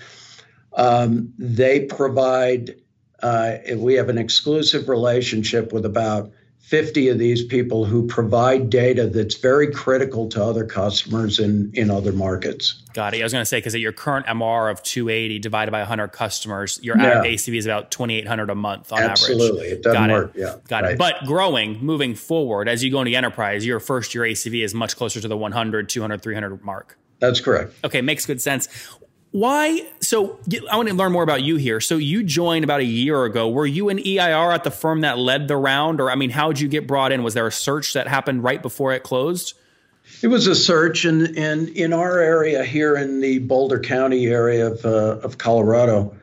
Um, 0.76 1.34
they 1.38 1.86
provide. 1.86 2.76
Uh, 3.22 3.58
we 3.78 3.96
have 3.96 4.10
an 4.10 4.18
exclusive 4.18 4.90
relationship 4.90 5.72
with 5.74 5.86
about 5.86 6.32
50 6.66 7.10
of 7.10 7.20
these 7.20 7.44
people 7.46 7.86
who 7.86 8.08
provide 8.08 8.72
data 8.72 9.06
that's 9.06 9.36
very 9.36 9.72
critical 9.72 10.28
to 10.30 10.44
other 10.44 10.66
customers 10.66 11.40
in, 11.40 11.70
in 11.76 11.92
other 11.92 12.12
markets. 12.12 12.82
Got 12.94 13.14
it. 13.14 13.22
I 13.22 13.24
was 13.24 13.34
going 13.34 13.44
to 13.44 13.46
say, 13.46 13.60
because 13.60 13.76
at 13.76 13.82
your 13.82 13.92
current 13.92 14.26
MR 14.26 14.72
of 14.72 14.82
280 14.82 15.38
divided 15.38 15.70
by 15.70 15.80
100 15.82 16.08
customers, 16.08 16.80
your 16.82 16.98
yeah. 16.98 17.24
ACV 17.24 17.56
is 17.56 17.68
about 17.68 17.92
2,800 17.92 18.50
a 18.50 18.56
month 18.56 18.92
on 18.92 18.98
Absolutely. 18.98 19.46
average. 19.46 19.52
Absolutely. 19.52 19.68
It 19.78 19.84
doesn't 19.84 20.02
Got 20.02 20.10
work. 20.10 20.32
It. 20.36 20.40
Yeah. 20.40 20.56
Got 20.68 20.84
right. 20.84 20.92
it. 20.94 20.98
But 20.98 21.16
growing, 21.26 21.86
moving 21.86 22.16
forward, 22.16 22.68
as 22.68 22.84
you 22.84 22.90
go 22.90 23.00
into 23.02 23.10
the 23.10 23.16
enterprise, 23.16 23.64
your 23.64 23.80
first 23.80 24.16
year 24.16 24.24
ACV 24.24 24.64
is 24.64 24.74
much 24.74 24.96
closer 24.96 25.22
to 25.22 25.28
the 25.28 25.38
100, 25.38 25.88
200, 25.88 26.20
300 26.24 26.64
mark. 26.64 26.98
That's 27.20 27.42
correct. 27.42 27.74
Okay, 27.84 28.02
makes 28.02 28.26
good 28.26 28.42
sense 28.42 28.68
why 29.36 29.86
so 30.00 30.40
i 30.72 30.78
want 30.78 30.88
to 30.88 30.96
learn 30.96 31.12
more 31.12 31.24
about 31.24 31.44
you 31.44 31.58
here. 31.58 31.82
So 31.82 31.98
you 31.98 32.24
joined 32.24 32.64
about 32.64 32.80
a 32.80 32.86
year 32.86 33.26
ago. 33.26 33.50
Were 33.50 33.66
you 33.66 33.90
an 33.90 33.98
eir 33.98 34.54
at 34.54 34.64
the 34.64 34.72
firm 34.72 35.02
that 35.02 35.18
led 35.18 35.50
the 35.50 35.58
round? 35.58 36.00
Or 36.00 36.10
i 36.10 36.16
mean 36.16 36.30
how 36.30 36.54
did 36.54 36.62
you 36.62 36.70
get 36.70 36.88
brought 36.88 37.12
in? 37.12 37.22
Was 37.22 37.34
there 37.34 37.46
a 37.46 37.52
search 37.52 37.92
that 37.94 38.08
happened 38.08 38.46
right 38.46 38.62
before 38.62 38.94
it 38.94 39.04
closed? 39.04 39.54
It 40.22 40.28
was 40.28 40.48
a 40.48 40.56
search 40.56 41.04
and 41.04 41.24
in, 41.24 41.36
in, 41.36 41.68
in 41.76 41.94
our 41.94 42.20
area 42.20 42.64
here 42.64 42.96
in 42.96 43.20
the 43.20 43.40
boulder 43.40 43.78
county 43.78 44.28
area 44.28 44.68
of, 44.68 44.86
uh, 44.86 45.20
of 45.22 45.38
colorado. 45.38 46.16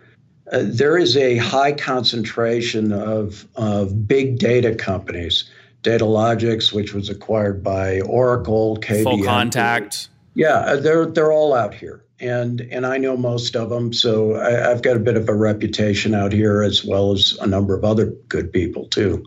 Uh, 0.50 0.61
there 0.64 0.97
is 0.97 1.14
a 1.16 1.37
high 1.37 1.73
concentration 1.73 2.92
of, 2.92 3.47
of 3.57 4.09
big 4.09 4.38
data 4.38 4.75
companies 4.75 5.50
Datalogix 5.83 6.73
which 6.73 6.95
was 6.95 7.11
acquired 7.11 7.62
by 7.62 8.00
oracle 8.00 8.78
KBM. 8.78 9.02
full 9.02 9.23
contact. 9.23 10.09
Yeah 10.35 10.76
they're, 10.76 11.04
they're 11.04 11.33
all 11.33 11.52
out 11.52 11.75
here 11.75 12.07
and 12.23 12.61
and 12.71 12.87
I 12.87 12.99
know 12.99 13.17
most 13.17 13.57
of 13.57 13.69
them, 13.69 13.93
so 13.93 14.37
I, 14.37 14.50
have 14.50 14.83
got 14.83 14.97
a 14.97 15.00
bit 15.00 15.17
of 15.17 15.29
a 15.29 15.35
reputation 15.35 16.14
out 16.14 16.33
here 16.33 16.62
as 16.62 16.85
well 16.85 17.12
as 17.12 17.37
a 17.41 17.47
number 17.47 17.75
of 17.75 17.85
other 17.85 18.07
good 18.29 18.52
people 18.52 18.87
too. 18.87 19.26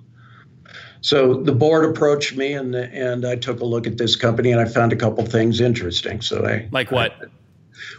So 1.02 1.36
the 1.36 1.52
board 1.52 1.86
approached 1.86 2.36
me, 2.36 2.54
and 2.54 2.74
and 2.74 3.26
I 3.26 3.36
took 3.36 3.60
a 3.60 3.66
look 3.66 3.86
at 3.86 3.98
this 3.98 4.16
company, 4.16 4.52
and 4.52 4.62
I 4.62 4.66
found 4.66 4.94
a 4.94 4.96
couple 4.96 5.26
things 5.26 5.60
interesting. 5.62 6.22
So 6.22 6.46
I 6.46 6.68
like 6.72 6.90
what? 6.90 7.12
I, 7.12 7.26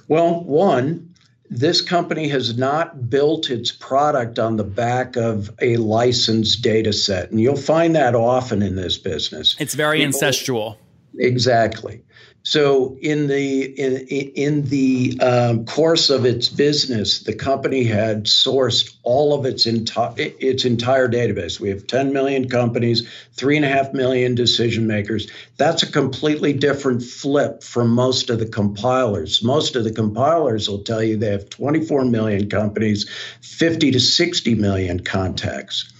well, 0.08 0.42
one, 0.44 1.14
this 1.50 1.82
company 1.82 2.28
has 2.28 2.56
not 2.56 3.10
built 3.10 3.50
its 3.50 3.70
product 3.70 4.38
on 4.38 4.56
the 4.56 4.64
back 4.64 5.16
of 5.16 5.50
a 5.60 5.76
licensed 5.76 6.62
data 6.62 6.92
set, 6.92 7.30
and 7.30 7.40
you'll 7.40 7.56
find 7.56 7.94
that 7.94 8.14
often 8.14 8.62
in 8.62 8.76
this 8.76 8.96
business. 8.96 9.56
It's 9.60 9.74
very 9.74 9.98
People, 9.98 10.18
incestual. 10.18 10.76
Exactly. 11.18 12.02
So 12.46 12.96
in 13.02 13.26
the 13.26 13.64
in, 13.64 14.06
in 14.06 14.62
the 14.66 15.18
um, 15.20 15.66
course 15.66 16.10
of 16.10 16.24
its 16.24 16.48
business, 16.48 17.18
the 17.18 17.34
company 17.34 17.82
had 17.82 18.26
sourced 18.26 18.94
all 19.02 19.34
of 19.34 19.44
its 19.44 19.66
entire 19.66 20.14
its 20.16 20.64
entire 20.64 21.08
database. 21.08 21.58
We 21.58 21.70
have 21.70 21.88
10 21.88 22.12
million 22.12 22.48
companies, 22.48 23.10
three 23.32 23.56
and 23.56 23.64
a 23.64 23.68
half 23.68 23.92
million 23.92 24.36
decision 24.36 24.86
makers. 24.86 25.28
That's 25.56 25.82
a 25.82 25.90
completely 25.90 26.52
different 26.52 27.02
flip 27.02 27.64
from 27.64 27.90
most 27.90 28.30
of 28.30 28.38
the 28.38 28.46
compilers. 28.46 29.42
Most 29.42 29.74
of 29.74 29.82
the 29.82 29.92
compilers 29.92 30.68
will 30.68 30.84
tell 30.84 31.02
you 31.02 31.16
they 31.16 31.32
have 31.32 31.50
24 31.50 32.04
million 32.04 32.48
companies, 32.48 33.10
50 33.40 33.90
to 33.90 33.98
60 33.98 34.54
million 34.54 35.00
contacts. 35.00 35.92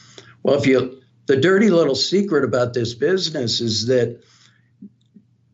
Well, 0.45 0.57
if 0.57 0.69
you 0.69 1.03
the 1.26 1.37
dirty 1.37 1.71
little 1.71 1.97
secret 1.97 2.45
about 2.45 2.73
this 2.73 2.95
business 2.95 3.61
is 3.61 3.87
that 3.87 4.23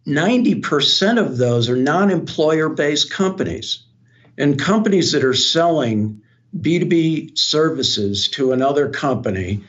90% 0.07 1.21
of 1.21 1.37
those 1.37 1.69
are 1.69 1.77
non 1.77 2.11
employer 2.11 2.69
based 2.69 3.11
companies 3.11 3.85
and 4.37 4.59
companies 4.59 5.13
that 5.13 5.25
are 5.25 5.35
selling 5.35 6.23
B2B 6.59 7.39
services 7.39 8.29
to 8.29 8.53
another 8.53 8.91
company 8.91 9.65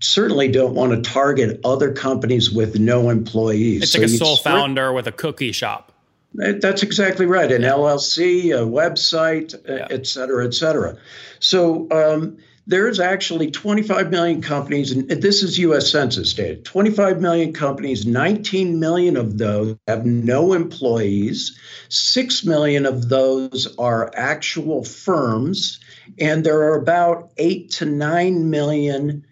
certainly 0.00 0.48
don't 0.48 0.74
want 0.74 0.92
to 0.92 1.10
target 1.10 1.60
other 1.64 1.92
companies 1.92 2.50
with 2.50 2.78
no 2.78 3.10
employees. 3.10 3.82
It's 3.82 3.92
so 3.92 3.98
like 3.98 4.06
a 4.06 4.10
sole 4.10 4.36
founder 4.36 4.92
with 4.92 5.06
a 5.06 5.12
cookie 5.12 5.52
shop. 5.52 5.92
That's 6.34 6.82
exactly 6.82 7.26
right. 7.26 7.50
An 7.50 7.62
LLC, 7.62 8.50
a 8.50 8.66
website, 8.66 9.54
yeah. 9.68 9.86
et 9.90 10.06
cetera, 10.06 10.44
et 10.44 10.54
cetera. 10.54 10.96
So, 11.38 11.88
um, 11.92 12.38
there's 12.66 12.98
actually 12.98 13.50
25 13.50 14.10
million 14.10 14.40
companies, 14.40 14.90
and 14.92 15.08
this 15.08 15.42
is 15.42 15.58
US 15.58 15.90
Census 15.90 16.32
data 16.32 16.56
25 16.56 17.20
million 17.20 17.52
companies, 17.52 18.06
19 18.06 18.80
million 18.80 19.16
of 19.16 19.36
those 19.36 19.76
have 19.86 20.06
no 20.06 20.54
employees, 20.54 21.58
6 21.88 22.44
million 22.44 22.86
of 22.86 23.08
those 23.08 23.74
are 23.78 24.10
actual 24.14 24.84
firms, 24.84 25.80
and 26.18 26.44
there 26.44 26.62
are 26.62 26.76
about 26.76 27.32
8 27.36 27.70
to 27.72 27.84
9 27.84 28.50
million 28.50 29.26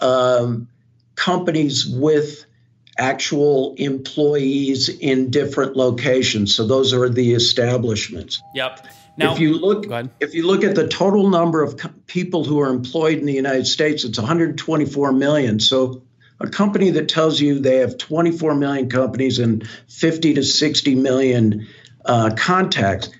um, 0.00 0.68
companies 1.16 1.86
with 1.86 2.44
actual 2.96 3.74
employees 3.76 4.88
in 4.88 5.30
different 5.30 5.76
locations. 5.76 6.54
So 6.54 6.66
those 6.66 6.92
are 6.92 7.08
the 7.08 7.34
establishments. 7.34 8.42
Yep. 8.54 8.86
Now, 9.18 9.32
if 9.32 9.40
you 9.40 9.58
look, 9.58 9.84
if 10.20 10.32
you 10.34 10.46
look 10.46 10.62
at 10.62 10.76
the 10.76 10.86
total 10.86 11.28
number 11.28 11.60
of 11.60 11.76
co- 11.76 11.90
people 12.06 12.44
who 12.44 12.60
are 12.60 12.68
employed 12.68 13.18
in 13.18 13.26
the 13.26 13.32
United 13.32 13.66
States, 13.66 14.04
it's 14.04 14.16
124 14.16 15.12
million. 15.12 15.58
So, 15.58 16.02
a 16.38 16.48
company 16.48 16.90
that 16.90 17.08
tells 17.08 17.40
you 17.40 17.58
they 17.58 17.78
have 17.78 17.98
24 17.98 18.54
million 18.54 18.88
companies 18.88 19.40
and 19.40 19.68
50 19.88 20.34
to 20.34 20.44
60 20.44 20.94
million 20.94 21.66
uh, 22.04 22.30
contacts, 22.36 23.10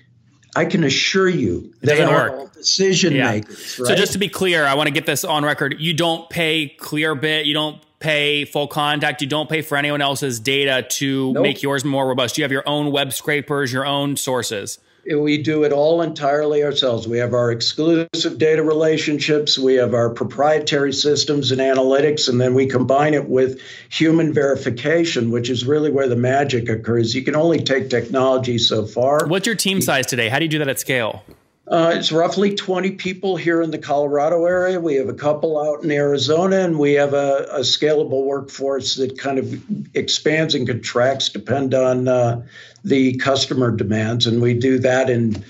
I 0.55 0.63
can 0.63 0.85
assure 0.85 1.27
you 1.27 1.73
they 1.81 2.01
are 2.01 2.31
work. 2.31 2.53
decision 2.53 3.13
yeah. 3.13 3.31
makers. 3.31 3.77
Right? 3.77 3.87
So, 3.89 3.95
just 3.95 4.13
to 4.13 4.19
be 4.19 4.29
clear, 4.29 4.65
I 4.65 4.75
want 4.75 4.87
to 4.87 4.93
get 4.93 5.05
this 5.05 5.25
on 5.25 5.43
record. 5.43 5.75
You 5.79 5.93
don't 5.93 6.29
pay 6.29 6.77
Clearbit. 6.79 7.43
You 7.43 7.53
don't 7.53 7.81
pay 7.99 8.45
FullContact. 8.45 9.19
You 9.19 9.27
don't 9.27 9.49
pay 9.49 9.61
for 9.61 9.75
anyone 9.75 10.01
else's 10.01 10.39
data 10.39 10.87
to 10.91 11.33
nope. 11.33 11.43
make 11.43 11.61
yours 11.61 11.83
more 11.83 12.07
robust. 12.07 12.37
You 12.37 12.45
have 12.45 12.53
your 12.53 12.63
own 12.65 12.93
web 12.93 13.11
scrapers, 13.11 13.73
your 13.73 13.85
own 13.85 14.15
sources 14.15 14.79
we 15.05 15.41
do 15.41 15.63
it 15.63 15.71
all 15.71 16.01
entirely 16.01 16.63
ourselves. 16.63 17.07
We 17.07 17.17
have 17.19 17.33
our 17.33 17.51
exclusive 17.51 18.37
data 18.37 18.63
relationships, 18.63 19.57
we 19.57 19.75
have 19.75 19.93
our 19.93 20.09
proprietary 20.09 20.93
systems 20.93 21.51
and 21.51 21.61
analytics, 21.61 22.29
and 22.29 22.39
then 22.39 22.53
we 22.53 22.67
combine 22.67 23.13
it 23.13 23.27
with 23.29 23.61
human 23.89 24.33
verification, 24.33 25.31
which 25.31 25.49
is 25.49 25.65
really 25.65 25.91
where 25.91 26.07
the 26.07 26.15
magic 26.15 26.69
occurs. 26.69 27.15
You 27.15 27.23
can 27.23 27.35
only 27.35 27.59
take 27.59 27.89
technology 27.89 28.57
so 28.57 28.85
far. 28.85 29.27
What's 29.27 29.45
your 29.45 29.55
team 29.55 29.81
size 29.81 30.05
today? 30.05 30.29
How 30.29 30.39
do 30.39 30.45
you 30.45 30.49
do 30.49 30.59
that 30.59 30.67
at 30.69 30.79
scale? 30.79 31.23
Uh, 31.69 31.93
it's 31.93 32.11
roughly 32.11 32.55
20 32.55 32.91
people 32.91 33.35
here 33.35 33.61
in 33.61 33.69
the 33.69 33.77
Colorado 33.77 34.45
area. 34.45 34.79
We 34.79 34.95
have 34.95 35.07
a 35.07 35.13
couple 35.13 35.61
out 35.61 35.83
in 35.83 35.91
Arizona, 35.91 36.61
and 36.61 36.79
we 36.79 36.93
have 36.93 37.13
a, 37.13 37.47
a 37.51 37.59
scalable 37.59 38.25
workforce 38.25 38.95
that 38.95 39.19
kind 39.19 39.37
of 39.37 39.95
expands 39.95 40.55
and 40.55 40.65
contracts 40.65 41.29
depend 41.29 41.75
on 41.75 42.07
uh, 42.07 42.41
the 42.83 43.17
customer 43.17 43.71
demands. 43.71 44.27
And 44.27 44.41
we 44.41 44.53
do 44.53 44.79
that 44.79 45.09
in 45.09 45.43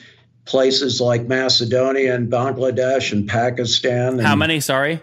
places 0.45 0.99
like 0.99 1.27
Macedonia 1.27 2.15
and 2.15 2.31
Bangladesh 2.31 3.11
and 3.11 3.27
Pakistan. 3.27 4.13
And, 4.13 4.21
How 4.21 4.35
many? 4.35 4.59
Sorry. 4.59 5.01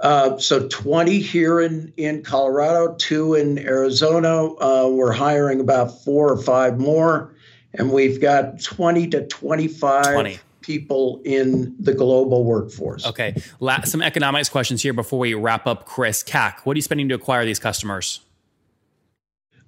Uh, 0.00 0.36
so 0.38 0.66
20 0.68 1.20
here 1.20 1.60
in, 1.60 1.92
in 1.96 2.22
Colorado, 2.22 2.94
two 2.96 3.34
in 3.34 3.58
Arizona. 3.58 4.46
Uh, 4.46 4.88
we're 4.88 5.12
hiring 5.12 5.60
about 5.60 6.02
four 6.02 6.32
or 6.32 6.42
five 6.42 6.78
more 6.78 7.32
and 7.74 7.90
we've 7.90 8.20
got 8.20 8.60
20 8.62 9.08
to 9.08 9.26
25 9.26 10.04
20. 10.04 10.38
people 10.60 11.20
in 11.24 11.74
the 11.78 11.94
global 11.94 12.44
workforce. 12.44 13.06
Okay. 13.06 13.40
La- 13.60 13.82
some 13.82 14.02
economics 14.02 14.48
questions 14.48 14.82
here 14.82 14.92
before 14.92 15.18
we 15.18 15.34
wrap 15.34 15.66
up, 15.66 15.86
Chris. 15.86 16.22
CAC, 16.22 16.60
what 16.64 16.74
are 16.74 16.78
you 16.78 16.82
spending 16.82 17.08
to 17.08 17.14
acquire 17.14 17.44
these 17.44 17.58
customers? 17.58 18.20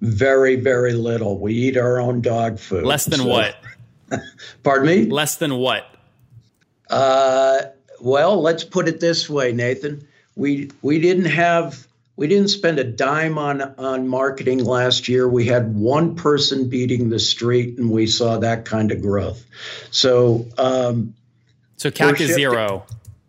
Very, 0.01 0.55
very 0.55 0.93
little. 0.93 1.39
We 1.39 1.53
eat 1.53 1.77
our 1.77 1.99
own 1.99 2.21
dog 2.21 2.59
food. 2.59 2.83
Less 2.83 3.05
than 3.05 3.19
so. 3.19 3.27
what? 3.27 3.55
Pardon 4.63 4.87
me? 4.87 5.05
Less 5.05 5.37
than 5.37 5.55
what? 5.55 5.87
Uh, 6.89 7.61
well, 7.99 8.41
let's 8.41 8.63
put 8.63 8.87
it 8.87 8.99
this 8.99 9.29
way, 9.29 9.51
Nathan. 9.51 10.07
We 10.35 10.69
we 10.81 10.99
didn't 10.99 11.25
have 11.25 11.87
We 12.17 12.27
didn't 12.27 12.49
spend 12.49 12.79
a 12.79 12.83
dime 12.83 13.37
on, 13.37 13.61
on 13.61 14.07
marketing 14.07 14.63
last 14.63 15.07
year. 15.09 15.27
We 15.27 15.45
had 15.45 15.75
one 15.75 16.15
person 16.15 16.69
beating 16.69 17.09
the 17.09 17.19
street, 17.19 17.77
and 17.77 17.89
we 17.89 18.07
saw 18.07 18.37
that 18.37 18.63
kind 18.65 18.91
of 18.91 19.01
growth. 19.01 19.43
So, 19.91 20.45
um, 20.57 21.13
so 21.75 21.91
CAC 21.91 22.21
is 22.21 22.33
zero. 22.33 22.85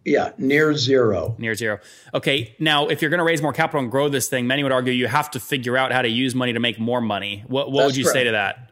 Yeah, 0.06 0.30
near 0.38 0.72
zero. 0.72 1.34
Near 1.36 1.56
zero. 1.56 1.80
Okay, 2.14 2.54
now 2.60 2.86
if 2.86 3.02
you're 3.02 3.10
going 3.10 3.18
to 3.18 3.25
raise 3.25 3.42
more 3.42 3.52
capital 3.52 3.80
and 3.80 3.90
grow 3.90 4.08
this 4.08 4.28
thing, 4.28 4.46
many 4.46 4.62
would 4.62 4.70
argue 4.70 4.92
you 4.92 5.08
have 5.08 5.32
to 5.32 5.40
figure 5.40 5.76
out 5.76 5.90
how 5.90 6.00
to 6.00 6.08
use 6.08 6.32
money 6.32 6.52
to 6.52 6.60
make 6.60 6.78
more 6.78 7.00
money. 7.00 7.42
What, 7.48 7.72
what 7.72 7.86
would 7.86 7.96
you 7.96 8.04
correct. 8.04 8.14
say 8.14 8.25
to 8.25 8.30
that? 8.30 8.70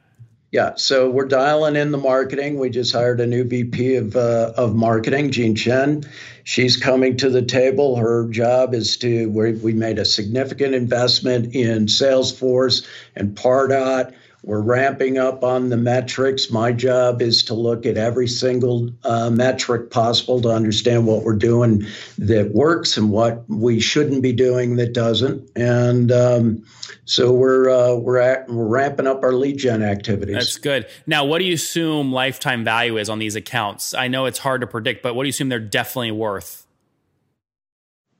Yeah, 0.52 0.76
so 0.76 1.10
we're 1.10 1.26
dialing 1.26 1.74
in 1.74 1.90
the 1.90 1.98
marketing. 1.98 2.60
We 2.60 2.70
just 2.70 2.92
hired 2.92 3.18
a 3.20 3.26
new 3.26 3.42
VP 3.42 3.96
of 3.96 4.14
uh, 4.14 4.52
of 4.56 4.76
marketing, 4.76 5.32
Jean 5.32 5.56
Chen. 5.56 6.04
She's 6.44 6.76
coming 6.76 7.16
to 7.16 7.28
the 7.28 7.42
table. 7.42 7.96
Her 7.96 8.28
job 8.28 8.72
is 8.72 8.96
to 8.98 9.26
we 9.28 9.72
made 9.72 9.98
a 9.98 10.04
significant 10.04 10.76
investment 10.76 11.56
in 11.56 11.86
Salesforce 11.86 12.86
and 13.16 13.36
Pardot 13.36 14.14
we're 14.44 14.60
ramping 14.60 15.16
up 15.16 15.42
on 15.42 15.70
the 15.70 15.76
metrics. 15.76 16.50
My 16.50 16.70
job 16.70 17.22
is 17.22 17.44
to 17.44 17.54
look 17.54 17.86
at 17.86 17.96
every 17.96 18.28
single 18.28 18.90
uh, 19.02 19.30
metric 19.30 19.90
possible 19.90 20.40
to 20.42 20.50
understand 20.50 21.06
what 21.06 21.24
we're 21.24 21.36
doing 21.36 21.86
that 22.18 22.52
works 22.52 22.98
and 22.98 23.10
what 23.10 23.48
we 23.48 23.80
shouldn't 23.80 24.22
be 24.22 24.32
doing 24.32 24.76
that 24.76 24.92
doesn't. 24.92 25.50
And 25.56 26.12
um, 26.12 26.66
so 27.06 27.32
we're 27.32 27.70
uh, 27.70 27.96
we're 27.96 28.18
at, 28.18 28.48
we're 28.48 28.66
ramping 28.66 29.06
up 29.06 29.22
our 29.22 29.32
lead 29.32 29.56
gen 29.56 29.82
activities. 29.82 30.34
That's 30.34 30.58
good. 30.58 30.86
Now, 31.06 31.24
what 31.24 31.38
do 31.38 31.46
you 31.46 31.54
assume 31.54 32.12
lifetime 32.12 32.64
value 32.64 32.98
is 32.98 33.08
on 33.08 33.18
these 33.18 33.36
accounts? 33.36 33.94
I 33.94 34.08
know 34.08 34.26
it's 34.26 34.38
hard 34.38 34.60
to 34.60 34.66
predict, 34.66 35.02
but 35.02 35.14
what 35.14 35.22
do 35.22 35.28
you 35.28 35.30
assume 35.30 35.48
they're 35.48 35.58
definitely 35.58 36.12
worth? 36.12 36.64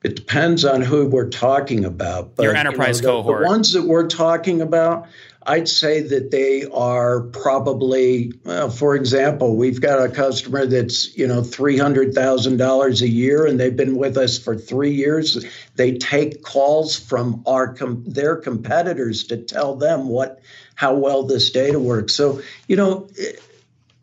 It 0.04 0.16
depends 0.16 0.66
on 0.66 0.83
who 0.83 1.07
we're 1.07 1.31
talking 1.31 1.87
about. 1.87 2.37
But, 2.37 2.43
Your 2.43 2.54
enterprise 2.54 3.00
you 3.00 3.07
know, 3.07 3.16
the, 3.16 3.23
cohort. 3.23 3.43
The 3.43 3.49
ones 3.49 3.73
that 3.73 3.85
we're 3.85 4.07
talking 4.07 4.61
about, 4.61 5.09
I'd 5.47 5.69
say 5.69 6.01
that 6.01 6.31
they 6.31 6.65
are 6.73 7.21
probably, 7.21 8.33
well, 8.45 8.71
for 8.71 8.97
example, 8.97 9.57
we've 9.57 9.81
got 9.81 10.03
a 10.03 10.09
customer 10.09 10.65
that's 10.67 11.17
you 11.17 11.27
know 11.27 11.43
three 11.43 11.77
hundred 11.77 12.15
thousand 12.15 12.57
dollars 12.57 13.03
a 13.03 13.09
year, 13.09 13.47
and 13.47 13.61
they've 13.61 13.77
been 13.77 13.97
with 13.97 14.17
us 14.17 14.39
for 14.39 14.57
three 14.57 14.93
years. 14.93 15.45
They 15.77 15.99
take 15.99 16.43
calls 16.43 16.99
from 16.99 17.43
our 17.47 17.75
com- 17.75 18.05
their 18.07 18.37
competitors 18.37 19.25
to 19.25 19.37
tell 19.37 19.77
them 19.77 20.09
what 20.09 20.41
how 20.77 20.95
well 20.95 21.25
this 21.25 21.51
data 21.51 21.79
works. 21.79 22.15
So 22.15 22.41
you 22.67 22.77
know, 22.77 23.09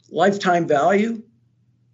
lifetime 0.09 0.67
value 0.67 1.23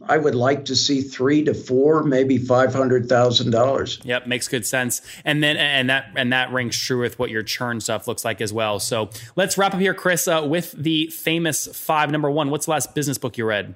I 0.08 0.18
would 0.18 0.36
like 0.36 0.66
to 0.66 0.76
see 0.76 1.02
three 1.02 1.44
to 1.44 1.54
four, 1.54 2.04
maybe 2.04 2.38
five 2.38 2.74
hundred 2.74 3.08
thousand 3.10 3.52
dollars. 3.52 4.00
Yep, 4.04 4.28
makes 4.28 4.48
good 4.48 4.66
sense. 4.66 5.02
And 5.26 5.44
then 5.44 5.58
and 5.58 5.90
that 5.90 6.12
and 6.16 6.32
that 6.34 6.52
rings 6.52 6.78
true 6.78 7.02
with 7.02 7.20
what 7.20 7.30
your 7.30 7.44
churn 7.44 7.82
stuff 7.82 8.08
looks 8.08 8.24
like 8.24 8.42
as 8.42 8.54
well. 8.54 8.80
So 8.80 9.10
let's 9.36 9.58
wrap 9.58 9.74
up 9.74 9.80
here, 9.80 9.94
Chris, 9.94 10.28
uh, 10.28 10.46
with 10.48 10.72
the 10.72 11.08
famous 11.08 11.68
five. 11.68 12.10
Number 12.10 12.32
one, 12.32 12.50
what's 12.50 12.66
the 12.66 12.72
last 12.72 12.96
business 12.96 13.18
book 13.18 13.38
you 13.38 13.46
read? 13.46 13.76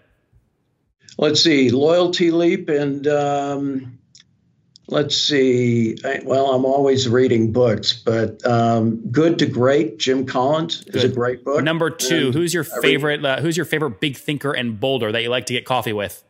Let's 1.17 1.41
see, 1.43 1.69
Loyalty 1.69 2.31
Leap, 2.31 2.69
and 2.69 3.05
um, 3.07 4.00
let's 4.91 5.15
see. 5.15 5.98
I, 6.03 6.21
well, 6.24 6.53
I'm 6.53 6.65
always 6.65 7.07
reading 7.10 7.51
books, 7.51 7.93
but 7.93 8.45
um, 8.45 8.98
Good 9.10 9.39
to 9.39 9.45
Great, 9.45 9.98
Jim 9.98 10.25
Collins 10.25 10.83
Good. 10.83 10.95
is 10.95 11.03
a 11.05 11.10
great 11.10 11.43
book. 11.43 11.63
Number 11.63 11.89
two, 11.89 12.27
and 12.27 12.33
who's 12.33 12.53
your 12.53 12.63
favorite? 12.63 13.25
Uh, 13.25 13.41
who's 13.41 13.57
your 13.57 13.65
favorite 13.65 14.00
big 14.00 14.17
thinker 14.17 14.51
and 14.51 14.79
boulder 14.79 15.12
that 15.12 15.24
you 15.24 15.29
like 15.29 15.48
to 15.48 15.53
get 15.53 15.65
coffee 15.65 15.93
with? 15.93 16.24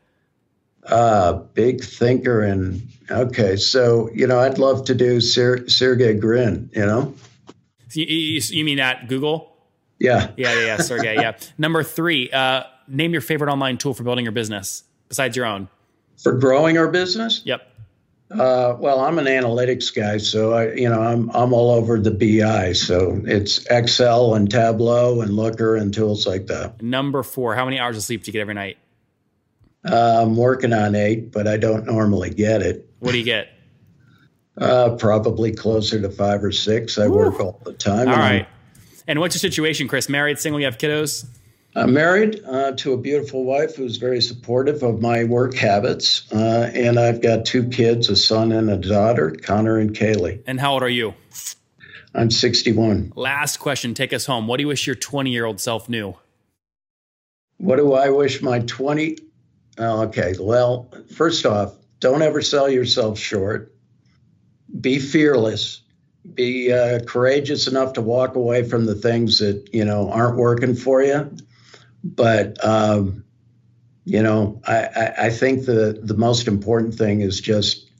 Uh, 0.85 1.33
big 1.33 1.83
thinker 1.83 2.41
and 2.41 2.81
okay, 3.09 3.55
so 3.55 4.09
you 4.13 4.25
know, 4.25 4.39
I'd 4.39 4.57
love 4.57 4.85
to 4.85 4.95
do 4.95 5.21
Ser- 5.21 5.67
Sergey 5.67 6.19
Brin. 6.19 6.69
You 6.73 6.85
know, 6.85 7.15
you, 7.91 8.05
you, 8.05 8.41
you, 8.43 8.65
mean 8.65 8.79
at 8.79 9.07
Google? 9.07 9.55
Yeah, 9.99 10.31
yeah, 10.37 10.53
yeah, 10.53 10.65
yeah 10.65 10.77
Sergey. 10.77 11.15
yeah. 11.15 11.37
Number 11.57 11.83
three, 11.83 12.31
uh, 12.31 12.63
name 12.87 13.11
your 13.11 13.21
favorite 13.21 13.51
online 13.51 13.77
tool 13.77 13.93
for 13.93 14.03
building 14.03 14.25
your 14.25 14.31
business 14.31 14.83
besides 15.07 15.35
your 15.35 15.45
own. 15.45 15.67
For 16.17 16.33
growing 16.33 16.77
our 16.77 16.87
business? 16.87 17.41
Yep. 17.45 17.70
Uh, 18.31 18.75
well, 18.79 19.01
I'm 19.01 19.19
an 19.19 19.25
analytics 19.25 19.93
guy, 19.93 20.17
so 20.17 20.53
I, 20.53 20.73
you 20.73 20.87
know, 20.87 21.01
I'm 21.01 21.29
I'm 21.31 21.53
all 21.53 21.71
over 21.71 21.99
the 21.99 22.11
BI. 22.11 22.73
So 22.73 23.21
it's 23.25 23.65
Excel 23.67 24.35
and 24.35 24.49
Tableau 24.49 25.21
and 25.21 25.35
Looker 25.35 25.75
and 25.75 25.93
tools 25.93 26.25
like 26.25 26.47
that. 26.47 26.81
Number 26.81 27.23
four, 27.23 27.55
how 27.55 27.65
many 27.65 27.79
hours 27.79 27.97
of 27.97 28.03
sleep 28.03 28.23
do 28.23 28.29
you 28.29 28.33
get 28.33 28.39
every 28.41 28.53
night? 28.53 28.77
Uh, 29.83 30.21
I'm 30.21 30.37
working 30.37 30.73
on 30.73 30.95
eight, 30.95 31.31
but 31.31 31.47
I 31.47 31.57
don't 31.57 31.85
normally 31.85 32.29
get 32.29 32.61
it. 32.61 32.87
What 32.99 33.11
do 33.11 33.17
you 33.17 33.25
get? 33.25 33.49
Uh, 34.57 34.95
probably 34.97 35.53
closer 35.53 35.99
to 35.99 36.09
five 36.09 36.43
or 36.43 36.51
six. 36.51 36.99
I 36.99 37.07
work 37.07 37.39
all 37.39 37.59
the 37.63 37.71
time. 37.71 38.09
All 38.09 38.17
right. 38.17 38.45
And 39.07 39.19
what's 39.19 39.33
your 39.33 39.39
situation, 39.39 39.87
Chris? 39.87 40.09
Married, 40.09 40.39
single? 40.39 40.59
You 40.59 40.65
have 40.65 40.77
kiddos? 40.77 41.25
I'm 41.73 41.93
married 41.93 42.43
uh, 42.45 42.73
to 42.73 42.93
a 42.93 42.97
beautiful 42.97 43.45
wife 43.45 43.77
who's 43.77 43.95
very 43.95 44.21
supportive 44.21 44.83
of 44.83 45.01
my 45.01 45.23
work 45.23 45.55
habits. 45.55 46.29
Uh, 46.31 46.69
and 46.73 46.99
I've 46.99 47.21
got 47.21 47.45
two 47.45 47.69
kids, 47.69 48.09
a 48.09 48.15
son 48.15 48.51
and 48.51 48.69
a 48.69 48.75
daughter, 48.75 49.31
Connor 49.31 49.77
and 49.77 49.95
Kaylee. 49.95 50.43
And 50.45 50.59
how 50.59 50.73
old 50.73 50.83
are 50.83 50.89
you? 50.89 51.13
I'm 52.13 52.29
61. 52.29 53.13
Last 53.15 53.57
question. 53.57 53.93
Take 53.93 54.11
us 54.11 54.25
home. 54.25 54.47
What 54.47 54.57
do 54.57 54.63
you 54.63 54.67
wish 54.67 54.85
your 54.85 54.97
20 54.97 55.31
year 55.31 55.45
old 55.45 55.61
self 55.61 55.87
knew? 55.87 56.15
What 57.57 57.77
do 57.77 57.93
I 57.93 58.09
wish 58.09 58.41
my 58.41 58.59
20? 58.59 59.17
Oh, 59.77 60.01
okay. 60.03 60.35
Well, 60.37 60.89
first 61.15 61.45
off, 61.45 61.73
don't 62.01 62.21
ever 62.21 62.41
sell 62.41 62.69
yourself 62.69 63.17
short. 63.17 63.73
Be 64.81 64.99
fearless 64.99 65.81
be 66.35 66.71
uh, 66.71 66.99
courageous 67.05 67.67
enough 67.67 67.93
to 67.93 68.01
walk 68.01 68.35
away 68.35 68.61
from 68.61 68.85
the 68.85 68.93
things 68.93 69.39
that 69.39 69.67
you 69.73 69.83
know 69.83 70.11
aren't 70.11 70.37
working 70.37 70.75
for 70.75 71.01
you 71.01 71.31
but 72.03 72.63
um, 72.63 73.23
you 74.05 74.23
know, 74.23 74.61
I, 74.65 74.77
I, 74.95 75.13
I 75.25 75.29
think 75.29 75.65
the 75.65 75.99
the 76.01 76.15
most 76.15 76.47
important 76.47 76.95
thing 76.95 77.21
is 77.21 77.39
just 77.39 77.90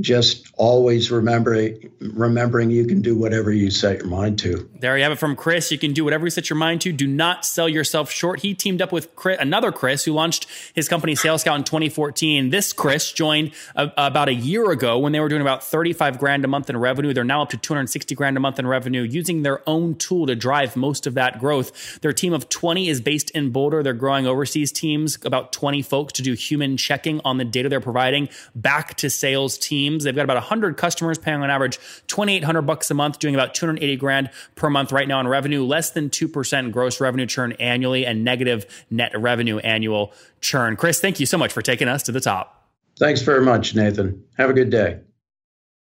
just 0.00 0.52
always 0.56 1.10
remember 1.10 1.70
remembering 2.00 2.70
you 2.70 2.86
can 2.86 3.00
do 3.00 3.16
whatever 3.16 3.50
you 3.50 3.70
set 3.70 3.98
your 3.98 4.08
mind 4.08 4.38
to. 4.38 4.68
There 4.78 4.96
you 4.96 5.02
have 5.02 5.12
it 5.12 5.18
from 5.18 5.36
Chris. 5.36 5.72
You 5.72 5.78
can 5.78 5.94
do 5.94 6.04
whatever 6.04 6.26
you 6.26 6.30
set 6.30 6.50
your 6.50 6.58
mind 6.58 6.82
to. 6.82 6.92
Do 6.92 7.06
not 7.06 7.46
sell 7.46 7.68
yourself 7.68 8.10
short. 8.10 8.40
He 8.40 8.52
teamed 8.52 8.82
up 8.82 8.92
with 8.92 9.16
Chris, 9.16 9.38
another 9.40 9.72
Chris 9.72 10.04
who 10.04 10.12
launched 10.12 10.46
his 10.74 10.86
company 10.86 11.14
Sales 11.14 11.40
Scout 11.40 11.56
in 11.56 11.64
2014. 11.64 12.50
This 12.50 12.74
Chris 12.74 13.10
joined 13.10 13.52
a, 13.74 13.90
about 13.96 14.28
a 14.28 14.34
year 14.34 14.70
ago 14.70 14.98
when 14.98 15.12
they 15.12 15.20
were 15.20 15.30
doing 15.30 15.40
about 15.40 15.64
35 15.64 16.18
grand 16.18 16.44
a 16.44 16.48
month 16.48 16.68
in 16.68 16.76
revenue. 16.76 17.14
They're 17.14 17.24
now 17.24 17.42
up 17.42 17.50
to 17.50 17.56
260 17.56 18.14
grand 18.14 18.36
a 18.36 18.40
month 18.40 18.58
in 18.58 18.66
revenue 18.66 19.02
using 19.02 19.42
their 19.42 19.66
own 19.66 19.94
tool 19.94 20.26
to 20.26 20.36
drive 20.36 20.76
most 20.76 21.06
of 21.06 21.14
that 21.14 21.38
growth. 21.38 22.00
Their 22.00 22.12
team 22.12 22.34
of 22.34 22.50
20 22.50 22.88
is 22.88 23.00
based 23.00 23.30
in 23.30 23.50
Boulder. 23.50 23.82
They're 23.82 23.94
growing 23.94 24.26
overseas 24.26 24.72
teams, 24.72 25.16
about 25.24 25.52
20 25.52 25.80
folks 25.80 26.12
to 26.14 26.22
do 26.22 26.34
human 26.34 26.76
checking 26.76 27.22
on 27.24 27.38
the 27.38 27.44
data 27.44 27.70
they're 27.70 27.80
providing 27.80 28.28
back 28.54 28.94
to 28.96 29.08
sales 29.08 29.56
teams 29.56 29.85
teams. 29.86 30.04
They've 30.04 30.14
got 30.14 30.24
about 30.24 30.36
100 30.36 30.76
customers 30.76 31.18
paying 31.18 31.42
on 31.42 31.50
average 31.50 31.78
2800 32.08 32.62
bucks 32.62 32.90
a 32.90 32.94
month, 32.94 33.18
doing 33.18 33.34
about 33.34 33.54
280 33.54 33.96
grand 33.96 34.30
per 34.54 34.70
month 34.70 34.92
right 34.92 35.08
now 35.08 35.20
in 35.20 35.28
revenue, 35.28 35.64
less 35.64 35.90
than 35.90 36.10
2% 36.10 36.72
gross 36.72 37.00
revenue 37.00 37.26
churn 37.26 37.52
annually 37.52 38.06
and 38.06 38.24
negative 38.24 38.66
net 38.90 39.12
revenue 39.18 39.58
annual 39.58 40.12
churn. 40.40 40.76
Chris, 40.76 41.00
thank 41.00 41.20
you 41.20 41.26
so 41.26 41.38
much 41.38 41.52
for 41.52 41.62
taking 41.62 41.88
us 41.88 42.02
to 42.04 42.12
the 42.12 42.20
top. 42.20 42.68
Thanks 42.98 43.22
very 43.22 43.42
much, 43.42 43.74
Nathan. 43.74 44.24
Have 44.38 44.50
a 44.50 44.54
good 44.54 44.70
day. 44.70 45.00